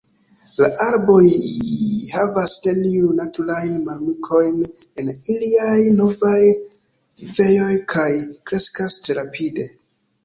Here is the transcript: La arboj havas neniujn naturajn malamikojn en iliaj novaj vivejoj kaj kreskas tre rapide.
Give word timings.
La 0.59 0.67
arboj 0.85 1.25
havas 2.13 2.55
neniujn 2.67 3.19
naturajn 3.21 3.75
malamikojn 3.89 4.57
en 5.03 5.13
iliaj 5.35 5.77
novaj 6.01 6.41
vivejoj 7.23 7.71
kaj 7.97 8.11
kreskas 8.51 8.99
tre 9.05 9.21
rapide. 9.21 9.73